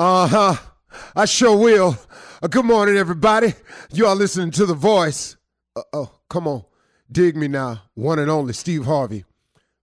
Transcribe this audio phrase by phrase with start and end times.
[0.00, 0.56] Uh huh.
[1.14, 1.98] I sure will.
[2.42, 3.52] Uh, good morning, everybody.
[3.92, 5.36] You are listening to The Voice.
[5.76, 6.64] Uh, oh, come on.
[7.12, 7.82] Dig me now.
[7.92, 9.26] One and only Steve Harvey.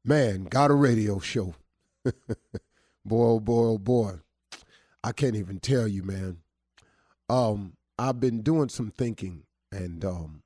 [0.04, 1.54] Man, got a radio show.
[2.04, 2.16] boy,
[3.12, 4.14] oh boy, oh boy.
[5.04, 6.38] I can't even tell you, man.
[7.30, 10.42] Um, I've been doing some thinking, and um,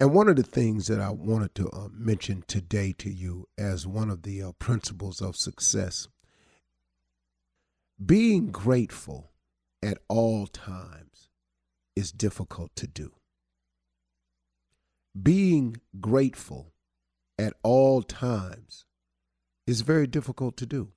[0.00, 3.86] and one of the things that I wanted to uh, mention today to you as
[3.86, 6.08] one of the uh, principles of success
[8.04, 9.30] being grateful
[9.82, 11.28] at all times
[11.94, 13.12] is difficult to do.
[15.20, 16.72] Being grateful
[17.38, 18.86] at all times
[19.66, 20.92] is very difficult to do.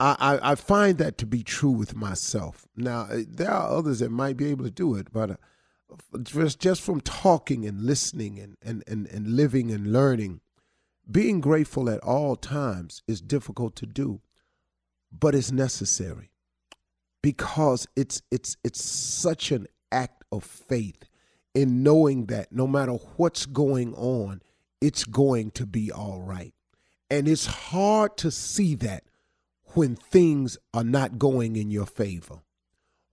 [0.00, 2.68] I, I, I, find that to be true with myself.
[2.76, 5.36] Now, uh, there are others that might be able to do it, but uh,
[6.22, 10.40] just, just from talking and listening and, and, and, and living and learning,
[11.10, 14.20] being grateful at all times is difficult to do
[15.10, 16.30] but it's necessary
[17.22, 21.04] because it's it's it's such an act of faith
[21.54, 24.42] in knowing that no matter what's going on
[24.80, 26.54] it's going to be all right.
[27.10, 29.02] And it's hard to see that
[29.74, 32.42] when things are not going in your favor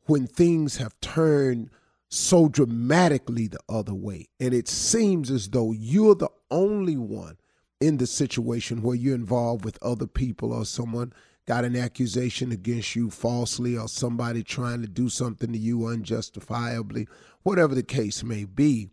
[0.06, 1.70] when things have turned
[2.10, 4.28] so dramatically the other way.
[4.40, 7.38] And it seems as though you're the only one
[7.82, 11.12] in the situation where you're involved with other people or someone
[11.48, 17.08] got an accusation against you falsely or somebody trying to do something to you unjustifiably,
[17.44, 18.90] whatever the case may be,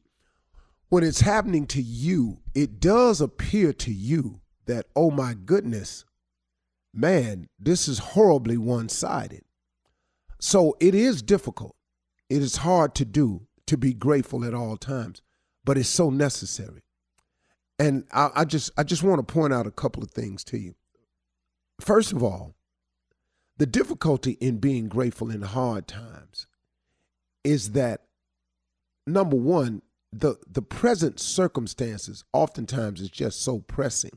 [0.89, 6.05] when it's happening to you, it does appear to you that, oh my goodness,
[6.92, 9.42] man, this is horribly one sided.
[10.39, 11.75] So it is difficult.
[12.28, 15.22] It is hard to do to be grateful at all times,
[15.64, 16.83] but it's so necessary.
[17.78, 20.59] And I, I just I just want to point out a couple of things to
[20.59, 20.75] you.
[21.83, 22.55] First of all,
[23.56, 26.47] the difficulty in being grateful in hard times
[27.42, 28.02] is that
[29.05, 34.16] number one, the the present circumstances oftentimes is just so pressing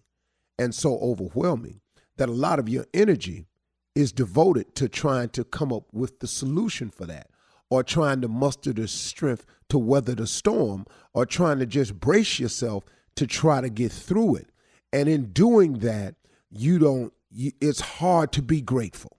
[0.59, 1.81] and so overwhelming
[2.17, 3.47] that a lot of your energy
[3.95, 7.31] is devoted to trying to come up with the solution for that
[7.71, 12.37] or trying to muster the strength to weather the storm or trying to just brace
[12.39, 12.83] yourself
[13.15, 14.49] to try to get through it.
[14.93, 16.13] And in doing that
[16.51, 19.17] you don't it's hard to be grateful.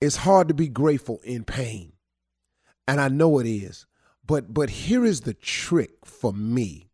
[0.00, 1.92] It's hard to be grateful in pain.
[2.86, 3.86] And I know it is.
[4.24, 6.90] But but here is the trick for me.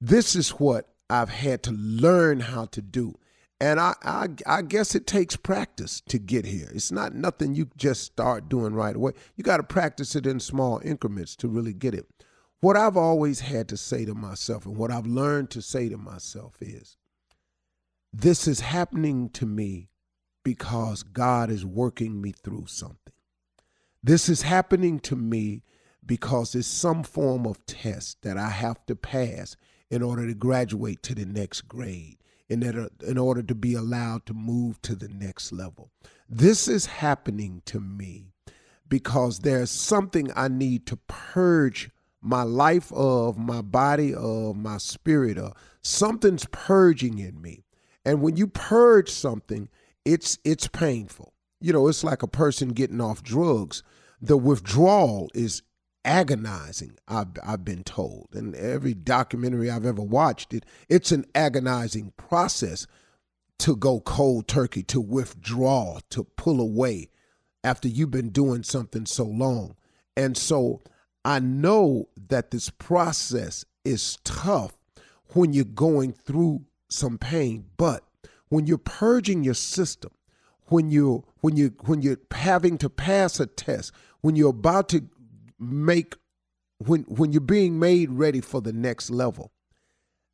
[0.00, 3.14] This is what I've had to learn how to do.
[3.60, 6.70] And I, I, I guess it takes practice to get here.
[6.74, 9.12] It's not nothing you just start doing right away.
[9.34, 12.06] You got to practice it in small increments to really get it.
[12.60, 15.96] What I've always had to say to myself and what I've learned to say to
[15.96, 16.96] myself is
[18.18, 19.90] this is happening to me
[20.42, 23.12] because God is working me through something.
[24.02, 25.64] This is happening to me
[26.04, 29.54] because it's some form of test that I have to pass
[29.90, 32.16] in order to graduate to the next grade,
[32.48, 35.90] in order, in order to be allowed to move to the next level.
[36.26, 38.32] This is happening to me
[38.88, 41.90] because there's something I need to purge
[42.22, 45.52] my life of, my body of, my spirit of.
[45.82, 47.65] Something's purging in me.
[48.06, 49.68] And when you purge something,
[50.04, 51.34] it's it's painful.
[51.60, 53.82] You know, it's like a person getting off drugs.
[54.22, 55.62] The withdrawal is
[56.04, 56.96] agonizing.
[57.08, 62.86] I've I've been told, and every documentary I've ever watched, it it's an agonizing process
[63.58, 67.08] to go cold turkey, to withdraw, to pull away
[67.64, 69.74] after you've been doing something so long.
[70.16, 70.80] And so
[71.24, 74.76] I know that this process is tough
[75.32, 78.04] when you're going through some pain, but
[78.48, 80.12] when you're purging your system,
[80.66, 85.04] when you when you when you're having to pass a test, when you're about to
[85.58, 86.14] make
[86.78, 89.52] when when you're being made ready for the next level,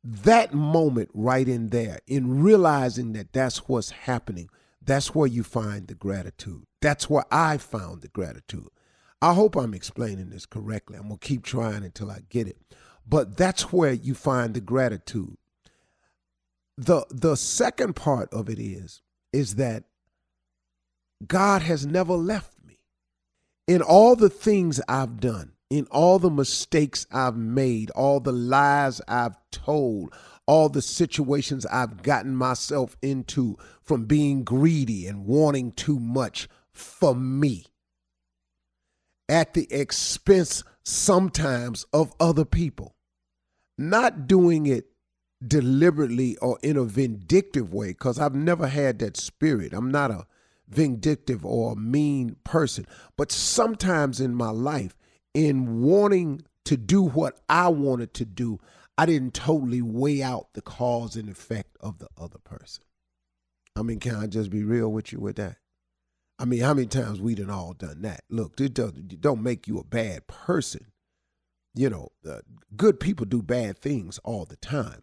[0.03, 4.49] that moment right in there, in realizing that that's what's happening,
[4.81, 6.63] that's where you find the gratitude.
[6.81, 8.67] That's where I found the gratitude.
[9.21, 10.97] I hope I'm explaining this correctly.
[10.97, 12.57] I'm to keep trying until I get it.
[13.07, 15.37] But that's where you find the gratitude
[16.77, 19.83] the the second part of it is is that
[21.25, 22.79] God has never left me.
[23.67, 29.01] In all the things I've done, in all the mistakes I've made, all the lies
[29.07, 30.13] I've told,
[30.45, 37.15] all the situations I've gotten myself into from being greedy and wanting too much for
[37.15, 37.65] me
[39.29, 42.95] at the expense sometimes of other people.
[43.77, 44.92] Not doing it
[45.47, 49.73] deliberately or in a vindictive way because I've never had that spirit.
[49.73, 50.25] I'm not a
[50.67, 52.85] vindictive or a mean person.
[53.17, 54.95] But sometimes in my life,
[55.33, 58.59] in wanting to do what I wanted to do,
[58.97, 62.83] I didn't totally weigh out the cause and effect of the other person.
[63.75, 65.57] I mean, can I just be real with you with that?
[66.37, 68.23] I mean, how many times we done all done that?
[68.29, 70.87] Look, it don't, don't make you a bad person.
[71.75, 72.39] You know, uh,
[72.75, 75.01] good people do bad things all the time.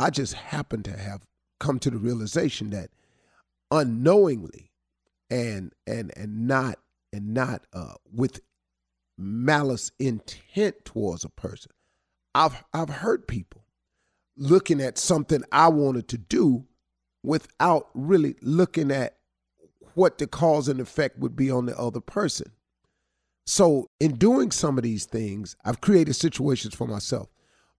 [0.00, 1.26] I just happen to have
[1.60, 2.88] come to the realization that
[3.70, 4.72] unknowingly
[5.28, 6.78] and and and not
[7.12, 8.40] and not uh, with
[9.18, 11.70] malice intent towards a person.
[12.34, 13.66] I've I've hurt people
[14.38, 16.64] looking at something I wanted to do
[17.22, 19.18] without really looking at
[19.92, 22.52] what the cause and effect would be on the other person.
[23.46, 27.28] So, in doing some of these things, I've created situations for myself.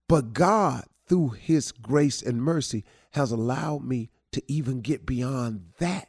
[0.08, 6.08] But God, through His grace and mercy, has allowed me to even get beyond that.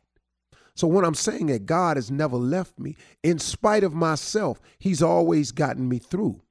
[0.76, 5.04] So, when I'm saying that God has never left me, in spite of myself, He's
[5.04, 6.42] always gotten me through.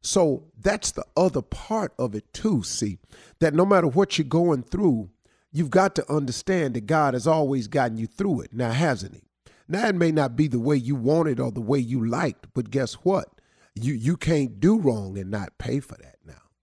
[0.00, 2.62] So, that's the other part of it, too.
[2.62, 2.98] See,
[3.40, 5.10] that no matter what you're going through,
[5.50, 8.52] you've got to understand that God has always gotten you through it.
[8.52, 9.22] Now, hasn't He?
[9.68, 12.70] Now, it may not be the way you wanted or the way you liked, but
[12.70, 13.28] guess what?
[13.74, 16.11] You you can't do wrong and not pay for that.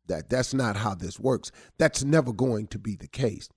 [0.09, 1.51] That that's not how this works.
[1.77, 3.47] That's never going to be the case.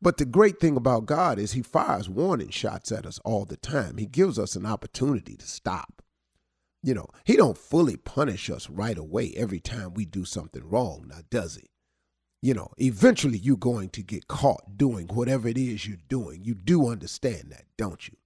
[0.00, 3.56] But the great thing about God is he fires warning shots at us all the
[3.56, 3.96] time.
[3.96, 6.02] He gives us an opportunity to stop.
[6.82, 11.06] You know, he don't fully punish us right away every time we do something wrong,
[11.08, 11.70] now does he?
[12.44, 16.44] you know, eventually you're going to get caught doing whatever it is you're doing.
[16.44, 18.18] You do understand that, don't you?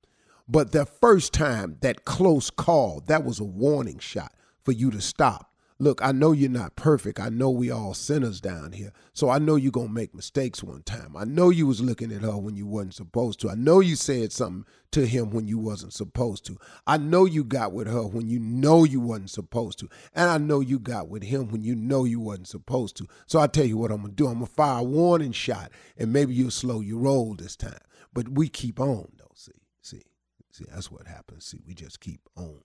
[0.49, 4.33] But the first time, that close call, that was a warning shot
[4.65, 5.48] for you to stop
[5.81, 7.21] look, I know you're not perfect.
[7.21, 8.93] I know we all sinners down here.
[9.13, 11.17] So I know you're going to make mistakes one time.
[11.17, 13.51] I know you was looking at her when you wasn't supposed to.
[13.51, 16.59] I know you said something to him when you wasn't supposed to.
[16.87, 19.89] I know you got with her when you know you wasn't supposed to.
[20.15, 23.07] And I know you got with him when you know you wasn't supposed to.
[23.27, 24.27] So I tell you what I'm going to do.
[24.27, 27.79] I'm going to fire a warning shot and maybe you'll slow your roll this time.
[28.13, 29.31] But we keep on though.
[29.35, 30.03] See, see,
[30.51, 31.45] see, that's what happens.
[31.45, 32.63] See, we just keep on.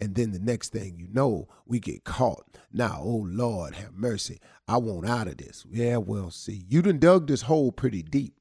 [0.00, 2.58] And then the next thing you know, we get caught.
[2.72, 4.40] Now, oh Lord, have mercy.
[4.66, 5.64] I want out of this.
[5.70, 8.34] Yeah, well, see, you done dug this hole pretty deep.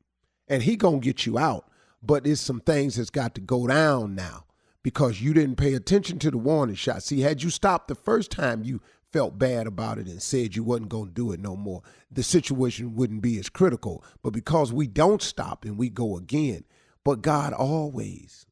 [0.48, 1.70] And he gonna get you out.
[2.02, 4.46] But there's some things that's got to go down now
[4.84, 7.02] because you didn't pay attention to the warning shot.
[7.02, 8.82] See, had you stopped the first time you
[9.14, 12.24] felt bad about it and said you wasn't going to do it no more, the
[12.24, 14.04] situation wouldn't be as critical.
[14.22, 16.66] But because we don't stop and we go again,
[17.06, 18.46] but God always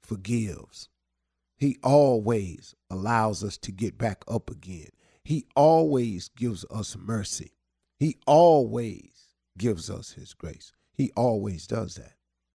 [0.00, 0.88] forgives.
[1.62, 4.88] He always allows us to get back up again.
[5.22, 7.52] He always gives us mercy.
[8.00, 10.72] He always gives us his grace.
[10.92, 12.14] He always does that.